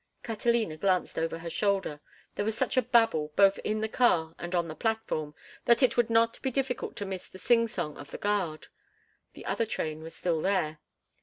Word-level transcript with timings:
Catalina 0.23 0.77
glanced 0.77 1.19
over 1.19 1.37
her 1.37 1.49
shoulder. 1.51 2.01
There 2.33 2.43
was 2.43 2.57
such 2.57 2.75
a 2.75 2.81
babble, 2.81 3.31
both 3.35 3.59
in 3.59 3.81
the 3.81 3.87
car 3.87 4.33
and 4.39 4.55
on 4.55 4.67
the 4.67 4.73
platform, 4.73 5.35
that 5.65 5.83
it 5.83 5.95
would 5.95 6.09
not 6.09 6.41
be 6.41 6.49
difficult 6.49 6.95
to 6.95 7.05
miss 7.05 7.29
the 7.29 7.37
singsong 7.37 7.97
of 7.99 8.09
the 8.09 8.17
guard. 8.17 8.65
The 9.33 9.45
other 9.45 9.67
train 9.67 10.01
was 10.01 10.15
still 10.15 10.41
there. 10.41 10.79